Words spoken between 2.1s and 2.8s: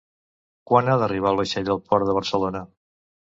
de Barcelona?